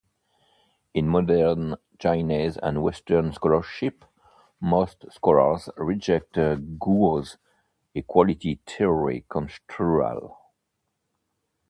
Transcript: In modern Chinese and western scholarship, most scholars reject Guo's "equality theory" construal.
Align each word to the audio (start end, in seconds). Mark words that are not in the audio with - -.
In 0.95 1.07
modern 1.07 1.75
Chinese 1.99 2.57
and 2.57 2.81
western 2.81 3.33
scholarship, 3.33 4.03
most 4.59 5.05
scholars 5.11 5.69
reject 5.77 6.33
Guo's 6.33 7.37
"equality 7.93 8.59
theory" 8.65 9.25
construal. 9.29 10.37